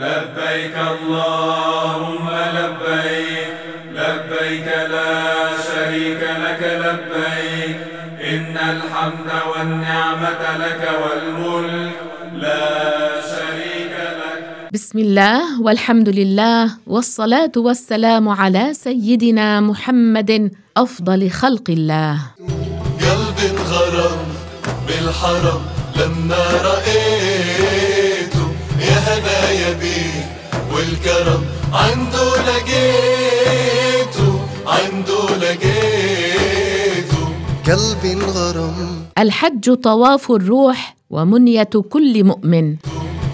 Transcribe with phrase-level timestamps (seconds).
[0.00, 3.52] لبيك اللهم لبيك
[3.98, 5.12] لبيك لا
[5.68, 7.76] شريك لك لبيك.
[8.32, 11.96] إن الحمد والنعمة لك والملك
[12.44, 12.66] لا
[13.32, 14.40] شريك لك.
[14.72, 22.16] بسم الله والحمد لله والصلاة والسلام على سيدنا محمد أفضل خلق الله.
[23.04, 24.20] قلب انغرم
[24.86, 25.62] بالحرم
[25.96, 28.09] لما رأيته
[29.10, 30.16] يا هدايا بيه
[30.72, 34.32] والكرم عنده لقيته
[34.66, 37.24] عنده لقيته.
[37.66, 42.76] قلبي انغرم الحج طواف الروح ومنية كل مؤمن.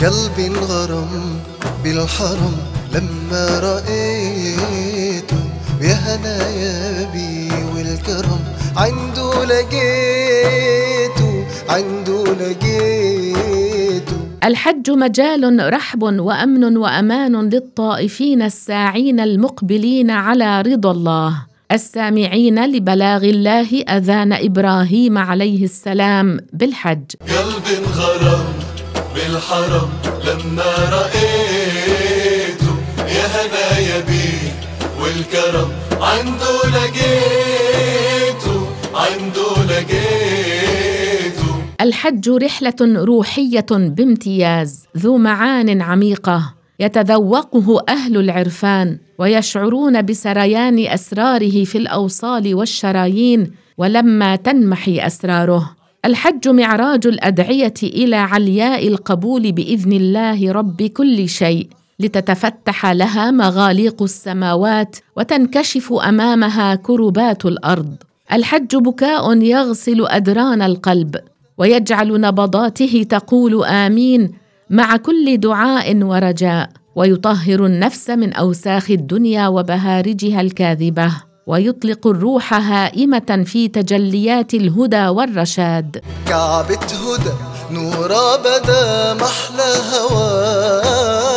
[0.00, 1.40] قلبي انغرم
[1.84, 2.56] بالحرم
[2.94, 5.42] لما رأيته
[5.80, 8.39] يا هنايا بي والكرم.
[14.44, 21.46] الحج مجال رحب وأمن وأمان للطائفين الساعين المقبلين على رضا الله.
[21.72, 27.04] السامعين لبلاغ الله أذان إبراهيم عليه السلام بالحج.
[27.20, 28.44] قلبي انغرم
[29.14, 29.88] بالحرم
[30.26, 34.52] لما رأيته يا هنايا بيه
[35.00, 38.60] والكرم عنده لقيته
[38.94, 39.99] عنده لقيته
[41.80, 52.54] الحج رحلة روحية بامتياز ذو معان عميقة يتذوقه أهل العرفان ويشعرون بسريان أسراره في الأوصال
[52.54, 55.76] والشرايين ولما تنمحي أسراره.
[56.04, 61.68] الحج معراج الأدعية إلى علياء القبول بإذن الله رب كل شيء
[62.00, 67.96] لتتفتح لها مغاليق السماوات وتنكشف أمامها كربات الأرض.
[68.32, 71.16] الحج بكاء يغسل أدران القلب
[71.60, 74.32] ويجعل نبضاته تقول آمين
[74.70, 81.12] مع كل دعاء ورجاء ويطهر النفس من أوساخ الدنيا وبهارجها الكاذبة
[81.46, 86.02] ويطلق الروح هائمة في تجليات الهدى والرشاد.
[86.28, 87.32] كعبة هدى
[87.70, 91.30] نورا بدا محلى هواها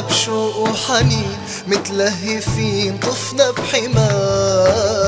[0.00, 1.38] بشوق وحنين
[1.70, 4.98] متلهفين طفنا بحماها.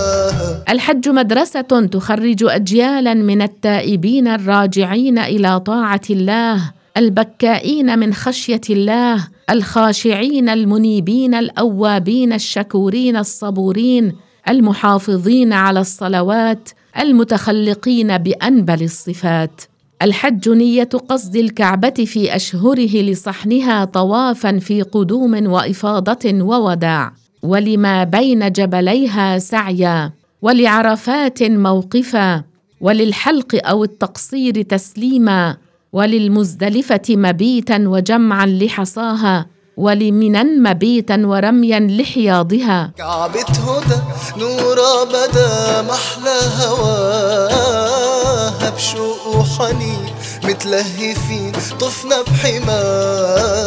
[0.68, 10.48] الحج مدرسة تخرج اجيالا من التائبين الراجعين إلى طاعة الله البكائين من خشية الله الخاشعين
[10.48, 14.12] المنيبين الأوابين الشكورين الصبورين
[14.48, 19.60] المحافظين على الصلوات المتخلقين بأنبل الصفات.
[20.02, 27.12] الحج نية قصد الكعبة في أشهره لصحنها طوافا في قدوم وإفاضة ووداع.
[27.42, 30.12] ولما بين جبليها سعيا
[30.42, 32.42] ولعرفات موقفا
[32.80, 35.56] وللحلق أو التقصير تسليما
[35.92, 39.46] وللمزدلفة مبيتا وجمعا لحصاها
[39.76, 42.92] ولمنا مبيتا ورميا لحياضها.
[42.98, 44.00] كعبة هدى
[44.36, 50.06] نورا بدا محلى هواها بشوق وحنين
[50.44, 53.62] متلهفين طفنا بحماها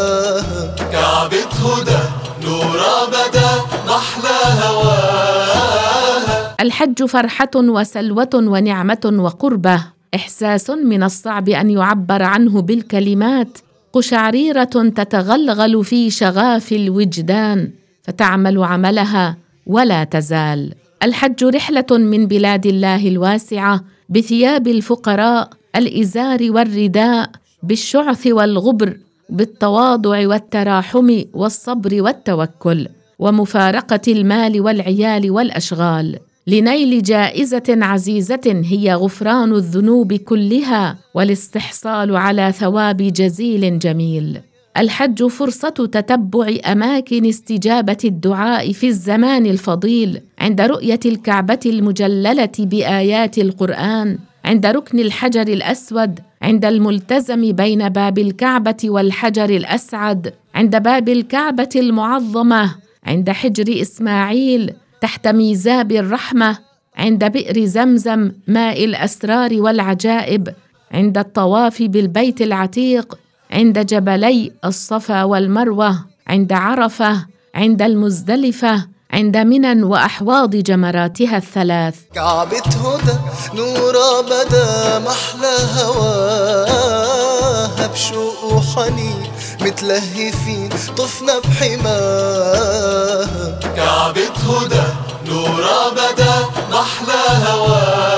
[0.92, 2.00] كعبة هدى
[2.46, 3.50] نورا بدا
[3.88, 9.84] محلى هواها الحج فرحة وسلوة ونعمة وقربة.
[10.16, 13.58] إحساس من الصعب أن يعبر عنه بالكلمات.
[13.94, 14.64] قشعريرة
[14.96, 17.72] تتغلغل في شغاف الوجدان
[18.04, 20.74] فتعمل عملها ولا تزال.
[21.04, 27.30] الحج رحلة من بلاد الله الواسعة بثياب الفقراء الإزار والرداء
[27.64, 28.98] بالشعث والغبر
[29.30, 32.88] بالتواضع والتراحم والصبر والتوكل
[33.20, 36.20] ومفارقة المال والعيال والأشغال.
[36.48, 44.40] لنيل جائزة عزيزة هي غفران الذنوب كلها والاستحصال على ثواب جزيل جميل.
[44.78, 54.18] الحج فرصة تتبع أماكن استجابة الدعاء في الزمان الفضيل عند رؤية الكعبة المجللة بآيات القرآن
[54.46, 62.76] عند ركن الحجر الأسود عند الملتزم بين باب الكعبة والحجر الأسعد عند باب الكعبة المعظمة
[63.04, 66.58] عند حجر إسماعيل تحت ميزاب الرحمة
[66.96, 70.54] عند بئر زمزم ماء الأسرار والعجائب
[70.92, 73.20] عند الطواف بالبيت العتيق
[73.52, 81.96] عند جبلي الصفا والمروة عند عرفة عند المزدلفة عند منى وأحواض جمراتها الثلاث.
[82.16, 83.18] كعبة هدى
[83.54, 89.24] نورا بدا محلى هواها بشوق وحنين
[89.62, 93.28] متلهفين طفنا بحماها
[93.76, 94.84] كعبة هدى
[95.30, 96.34] نورا بدا
[96.72, 98.13] محلى هواها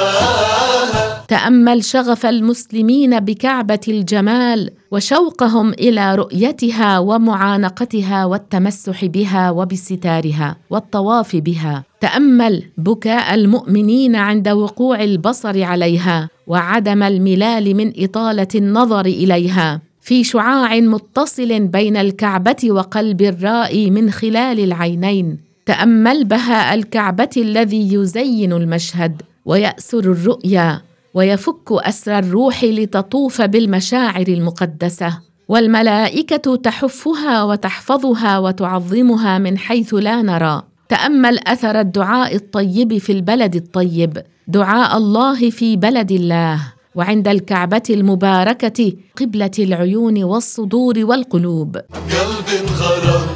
[1.55, 11.83] تأمل شغف المسلمين بكعبة الجمال وشوقهم إلى رؤيتها ومعانقتها والتمسح بها وبستارها والطواف بها.
[12.01, 19.81] تأمل بكاء المؤمنين عند وقوع البصر عليها وعدم الملال من إطالة النظر إليها.
[20.01, 25.37] في شعاع متصل بين الكعبة وقلب الرائي من خلال العينين.
[25.65, 30.81] تأمل بهاء الكعبة الذي يزين المشهد ويأسر الرؤيا.
[31.15, 35.19] ويفك أسر الروح لتطوف بالمشاعر المقدسة.
[35.47, 40.61] والملائكة تحفها وتحفظها وتعظمها من حيث لا نرى.
[40.89, 44.23] تأمل أثر الدعاء الطيب في البلد الطيب.
[44.47, 46.59] دعاء الله في بلد الله.
[46.95, 51.77] وعند الكعبة المباركة قبلة العيون والصدور والقلوب.
[51.77, 53.27] قلب غرام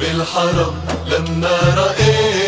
[0.00, 0.74] بالحرم
[1.10, 2.47] لما رأيته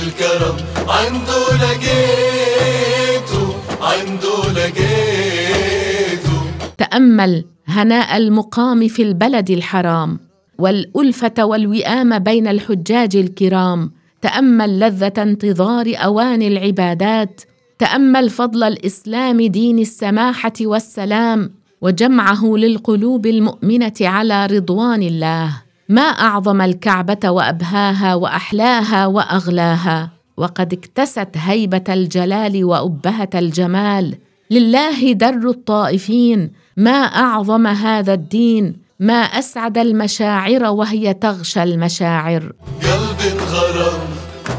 [0.00, 0.56] والكرم
[0.88, 3.46] عنده لقيته
[3.80, 6.40] عنده لقيته.
[6.78, 10.18] تأمل هناء المقام في البلد الحرام
[10.58, 13.90] والألفة والوئام بين الحجاج الكرام.
[14.22, 17.40] تأمل لذة انتظار أوان العبادات.
[17.78, 21.50] تأمل فضل الإسلام دين السماحة والسلام.
[21.80, 25.62] وجمعه للقلوب المؤمنة على رضوان الله.
[25.90, 34.18] ما أعظم الكعبة وأبهاها وأحلاها وأغلاها؟ وقد اكتست هيبة الجلال وأبهة الجمال.
[34.50, 42.52] لله در الطائفين ما أعظم هذا الدين؟ ما أسعد المشاعر وهي تغشى المشاعر.
[42.82, 44.08] قلب غرام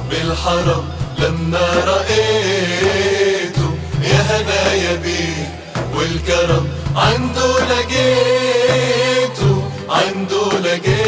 [0.09, 0.83] بالحرم
[1.19, 3.69] لما رأيته
[4.03, 5.61] يا هنايا بيه
[5.95, 11.00] والكرم عنده لقيته عنده لقيته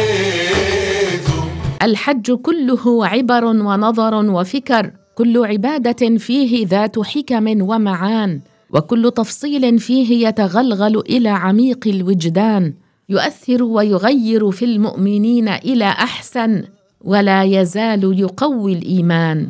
[1.84, 4.90] الحج كله عبر ونظر وفكر.
[5.14, 8.40] كل عبادة فيه ذات حكم ومعان
[8.70, 12.74] وكل تفصيل فيه يتغلغل إلى عميق الوجدان.
[13.08, 16.64] يؤثر ويغير في المؤمنين إلى أحسن
[17.04, 19.48] ولا يزال يقوي الإيمان.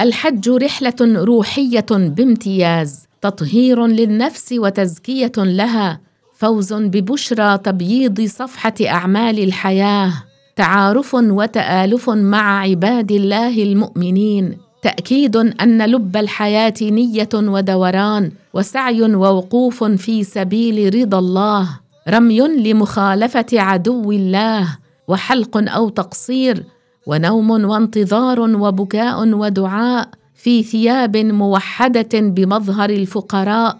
[0.00, 6.00] الحج رحلة روحية بامتياز تطهير للنفس وتزكية لها
[6.34, 10.12] فوز ببشرى تبييض صفحة أعمال الحياة.
[10.56, 14.56] تعارف وتآلف مع عباد الله المؤمنين.
[14.82, 21.68] تأكيد أن لب الحياة نية ودوران وسعي ووقوف في سبيل رضا الله.
[22.08, 24.78] رمي لمخالفة عدو الله
[25.08, 26.64] وحلق أو تقصير
[27.06, 33.78] ونوم وانتظار وبكاء ودعاء في ثياب موحدة بمظهر الفقراء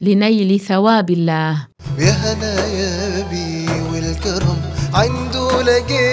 [0.00, 1.66] لنيل ثواب الله.
[1.98, 4.58] يا هنايا بيه والكرم
[4.94, 6.09] عنده لقيته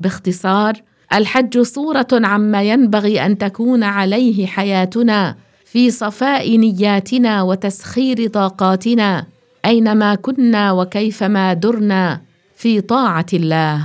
[0.00, 0.82] باختصار
[1.12, 9.26] الحج صورة عما ينبغي أن تكون عليه حياتنا في صفاء نياتنا وتسخير طاقاتنا
[9.64, 12.20] أينما كنا وكيفما درنا
[12.56, 13.84] في طاعة الله.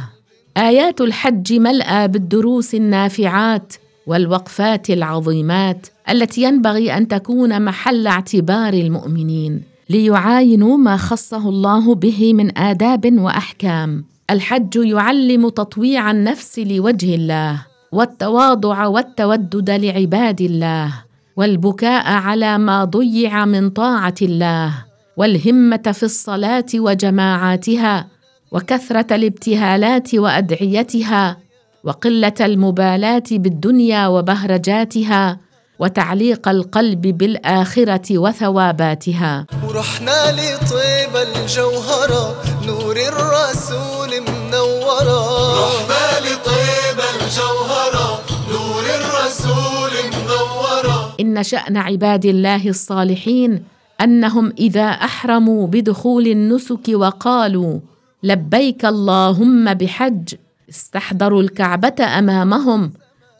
[0.57, 3.73] آيات الحج ملأى بالدروس النافعات
[4.07, 12.57] والوقفات العظيمات التي ينبغي أن تكون محل اعتبار المؤمنين ليعاينوا ما خصه الله به من
[12.57, 14.14] آداب وأحكام.
[14.29, 20.93] الحج يعلم تطويع النفس لوجه الله والتواضع والتودد لعباد الله
[21.35, 24.73] والبكاء على ما ضيع من طاعة الله
[25.17, 28.07] والهمة في الصلاة وجماعاتها
[28.51, 31.37] وكثرة الابتهالات وأدعيتها
[31.83, 35.39] وقلة المبالاة بالدنيا وبهرجاتها
[35.79, 39.45] وتعليق القلب بالآخرة وثواباتها.
[39.85, 45.21] ورحنا لطيبة الجوهرة نور الرسول منورة.
[45.61, 51.15] رحنا لطيبة الجوهرة نور الرسول منورة.
[51.19, 53.63] إن شأن عباد الله الصالحين
[54.01, 57.79] أنهم إذا أحرموا بدخول النسك وقالوا
[58.23, 60.33] لبيك اللهم بحج
[60.69, 62.93] استحضروا الكعبة أمامهم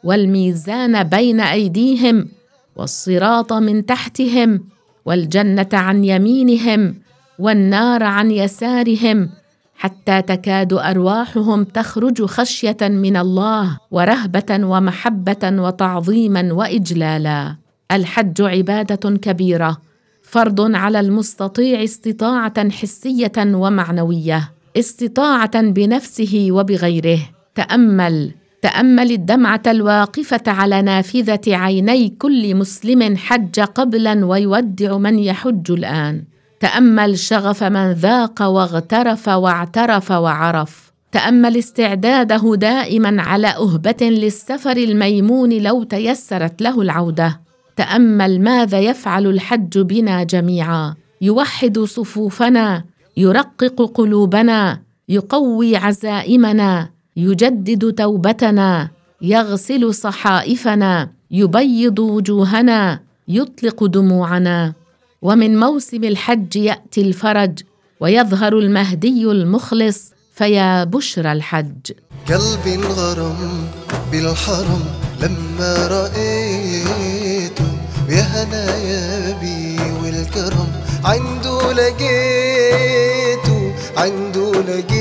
[0.03, 2.27] والميزان بين أيديهم
[2.75, 4.74] والصراط من تحتهم
[5.05, 6.95] والجنة عن يمينهم
[7.39, 9.29] والنار عن يسارهم
[9.75, 17.55] حتى تكاد أرواحهم تخرج خشية من الله ورهبة ومحبة وتعظيما وإجلالا.
[17.91, 19.77] الحج عبادة كبيرة
[20.23, 27.19] فرض على المستطيع استطاعة حسية ومعنوية استطاعة بنفسه وبغيره.
[27.55, 28.31] تأمل
[28.61, 36.23] تأمل الدمعه الواقفة على نافذة عيني كل مسلم حج قبلا ويودع من يحج الآن.
[36.59, 40.91] تأمل شغف من ذاق واغترف واعترف وعرف.
[41.11, 47.39] تأمل استعداده دائما على أهبة للسفر الميمون لو تيسرت له العودة.
[47.75, 50.95] تأمل ماذا يفعل الحج بنا جميعا.
[51.21, 52.83] يوحد صفوفنا
[53.17, 56.94] يرقق قلوبنا يقوي عزائمنا.
[57.17, 58.89] يجدد توبتنا
[59.21, 64.73] يغسل صحائفنا يبيض وجوهنا يطلق دموعنا.
[65.21, 67.59] ومن موسم الحج يأتي الفرج
[67.99, 71.91] ويظهر المهدي المخلص فيا بشرى الحج.
[72.29, 73.67] قلبي انغرم
[74.11, 74.83] بالحرم
[75.21, 77.65] لما رأيته
[78.09, 80.67] يا هنايا بي والكرم
[81.03, 84.94] عنده لقيته عنده لقيته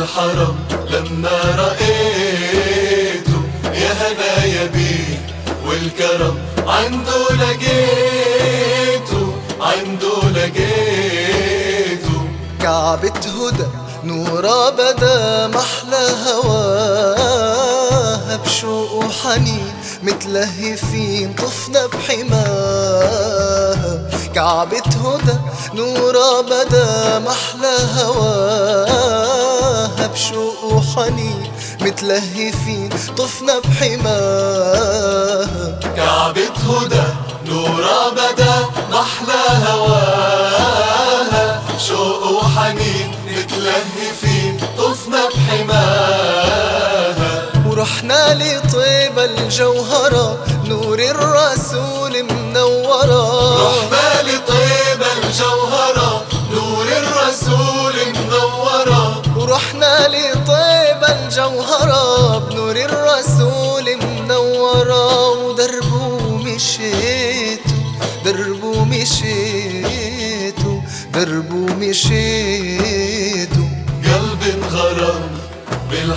[0.00, 0.56] بالحرم
[0.90, 5.18] لما رأيته يا هنايا بي
[5.66, 9.26] والكرم عنده لقيته
[9.60, 12.20] عنده لقيته.
[12.62, 13.66] كعبة هدى
[14.04, 23.30] نورا بدا محلى هواها بشوق وحنين متلهفين طفنا بحماها
[24.34, 25.36] كعبة هدى
[25.74, 28.89] نورا بدا محلى هواها
[30.30, 31.42] بشوق وحنين
[31.80, 37.02] متلهفين طفنا بحماها كعبة هدى
[37.46, 38.54] نورا بدا
[38.90, 47.30] محلى هواها شوق وحنين متلهفين طفنا بحماها
[47.66, 52.24] ورحنا لطيبة الجوهرة نور الرسول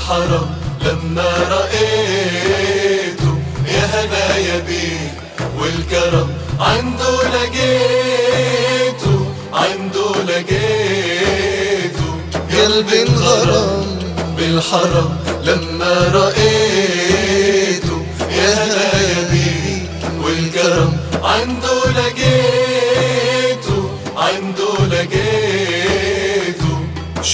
[0.03, 0.47] بالحرم
[0.81, 3.33] لما رأيته
[3.67, 5.13] يا هنايا بيه
[5.59, 6.29] والكرم
[6.59, 9.15] عنده لقيته
[9.53, 12.13] عنده لقيته.
[12.51, 13.99] قلبي انغرم
[14.37, 16.72] بالحرم لما رأيته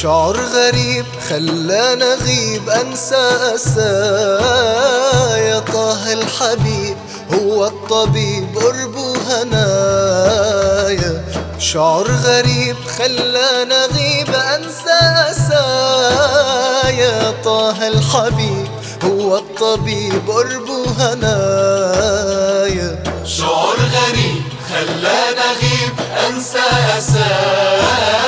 [0.02, 5.60] شعور غريب خلاني اغيب أنسى أسايا.
[5.60, 6.98] طه الحبيب
[7.34, 11.24] هو الطبيب قربه هنايا
[11.60, 15.00] شعور غريب خلاني اغيب أنسى
[15.32, 17.32] أسايا.
[17.44, 18.68] طه الحبيب
[19.04, 25.94] هو الطبيب قربه هنايا شعور غريب خلاني اغيب
[26.30, 26.60] أنسى
[26.98, 28.19] هو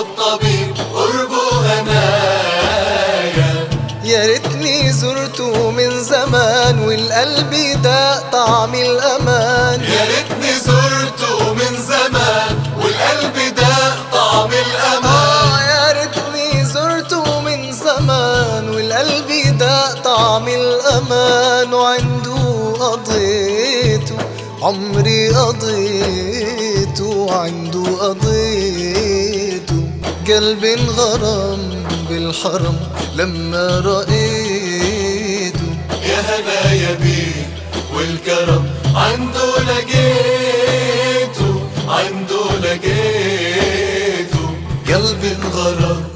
[0.00, 3.52] الطبيب قربه هنايا.
[4.04, 9.80] يا ريتني زرته من زمان والقلب ده طعم الأمان.
[9.84, 13.74] يا ريتني زرته من زمان والقلب ده
[14.12, 15.68] طعم الأمان.
[15.68, 21.74] يا ريتني زرته من زمان والقلب ده طعم الأمان.
[21.74, 24.16] وعنده قضيته
[24.62, 29.13] عمري قضيته عنده قضيته.
[30.28, 32.78] قلبي انغرم بالحرم
[33.16, 35.68] لما رأيته.
[36.02, 37.48] يا هنايا بيه
[37.94, 38.64] والكرم
[38.94, 41.54] عنده لقيته
[41.88, 44.46] عنده لقيته.
[44.88, 46.13] قلبي انغرم